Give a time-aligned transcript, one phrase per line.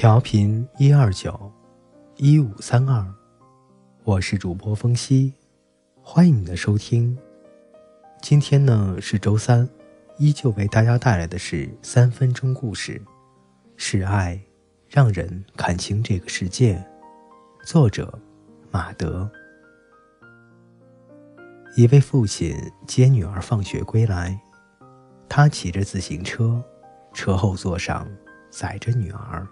[0.00, 1.52] 调频一二九
[2.18, 3.04] 一五三二，
[4.04, 5.34] 我是主播风夕，
[6.00, 7.18] 欢迎你的收听。
[8.22, 9.68] 今天呢是周三，
[10.16, 13.02] 依旧为大家带来的是三分钟故事，
[13.76, 14.40] 是爱
[14.88, 16.80] 让人看清这个世界。
[17.64, 18.16] 作者
[18.70, 19.28] 马德。
[21.74, 22.56] 一位父亲
[22.86, 24.40] 接女儿放学归来，
[25.28, 26.62] 他骑着自行车，
[27.12, 28.08] 车后座上
[28.48, 29.44] 载着女儿。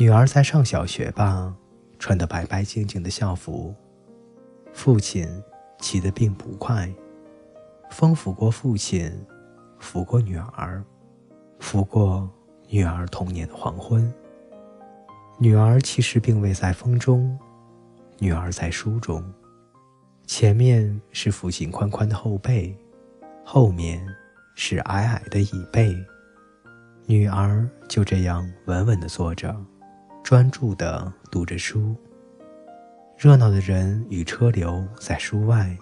[0.00, 1.52] 女儿在上小学吧，
[1.98, 3.74] 穿的白白净净的校服。
[4.72, 5.28] 父亲
[5.80, 6.88] 骑得并不快，
[7.90, 9.12] 风拂过父亲，
[9.80, 10.84] 拂过女儿，
[11.58, 12.30] 拂过
[12.68, 14.14] 女儿童年的黄昏。
[15.36, 17.36] 女儿其实并未在风中，
[18.18, 19.20] 女儿在书中。
[20.28, 22.72] 前面是父亲宽宽的后背，
[23.44, 24.06] 后面
[24.54, 25.92] 是矮矮的椅背。
[27.06, 29.56] 女儿就这样稳稳地坐着。
[30.28, 31.96] 专注地读着书。
[33.16, 35.74] 热闹的人与车流在书外，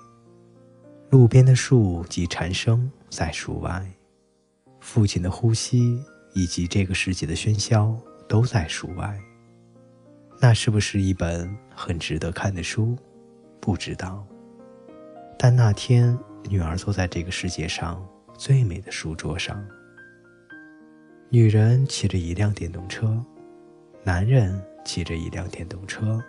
[1.11, 3.85] 路边的树及蝉声在树外，
[4.79, 6.01] 父亲的呼吸
[6.33, 7.93] 以及这个世界的喧嚣
[8.29, 9.19] 都在书外。
[10.41, 12.97] 那是不是一本很值得看的书？
[13.61, 14.25] 不知道。
[15.37, 16.17] 但那天，
[16.49, 18.01] 女儿坐在这个世界上
[18.39, 19.61] 最美的书桌上。
[21.31, 23.21] 女人骑着一辆电动车。
[24.07, 26.23] 男人骑着一辆电动车，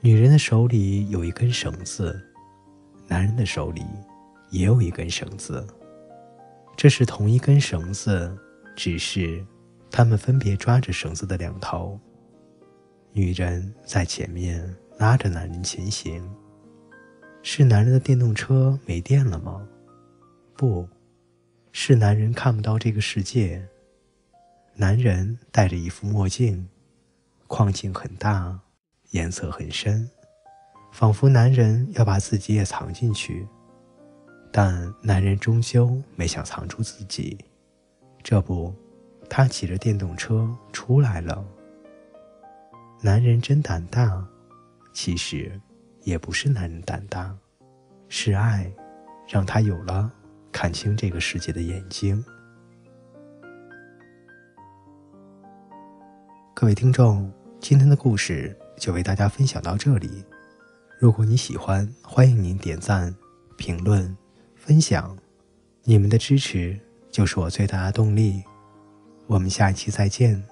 [0.00, 2.16] 女人的手里有一根绳子，
[3.08, 3.82] 男人的手里
[4.50, 5.66] 也有一根绳子。
[6.76, 8.32] 这是同一根绳子，
[8.76, 9.44] 只是
[9.90, 11.98] 他们分别抓着绳子的两头。
[13.10, 16.22] 女人在前面拉着男人前行。
[17.42, 19.66] 是男人的电动车没电了吗？
[20.56, 20.88] 不，
[21.72, 23.60] 是男人看不到这个世界。
[24.76, 26.64] 男人戴着一副墨镜。
[27.46, 28.58] 框镜很大，
[29.10, 30.08] 颜色很深，
[30.92, 33.46] 仿佛男人要把自己也藏进去，
[34.52, 37.38] 但男人终究没想藏住自己。
[38.22, 38.74] 这不，
[39.30, 41.44] 他骑着电动车出来了。
[43.00, 44.26] 男人真胆大，
[44.92, 45.60] 其实
[46.02, 47.36] 也不是男人胆大，
[48.08, 48.68] 是爱
[49.28, 50.10] 让他有了
[50.50, 52.24] 看清这个世界的眼睛。
[56.54, 57.30] 各位听众，
[57.60, 60.24] 今天的故事就为大家分享到这里。
[61.00, 63.14] 如果你喜欢，欢迎您点赞、
[63.56, 64.16] 评论、
[64.54, 65.16] 分享，
[65.82, 66.78] 你们的支持
[67.10, 68.42] 就是我最大的动力。
[69.26, 70.42] 我们下一期再见。